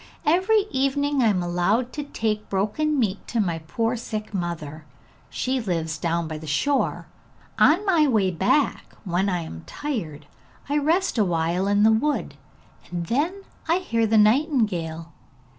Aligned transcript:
Every 0.25 0.65
evening 0.71 1.21
I 1.21 1.27
am 1.27 1.43
allowed 1.43 1.93
to 1.93 2.03
take 2.03 2.49
broken 2.49 2.97
meat 2.97 3.27
to 3.27 3.39
my 3.39 3.59
poor 3.59 3.95
sick 3.95 4.33
mother: 4.33 4.83
she 5.29 5.61
lives 5.61 5.99
down 5.99 6.27
by 6.27 6.39
the 6.39 6.47
shore. 6.47 7.05
On 7.59 7.85
my 7.85 8.07
way 8.07 8.31
back, 8.31 8.95
when 9.03 9.29
I 9.29 9.41
am 9.41 9.61
tired, 9.67 10.25
I 10.67 10.79
rest 10.79 11.19
awhile 11.19 11.67
in 11.67 11.83
the 11.83 11.91
wood, 11.91 12.33
and 12.89 13.05
then 13.05 13.43
I 13.69 13.77
hear 13.77 14.07
the 14.07 14.17
nightingale. 14.17 15.11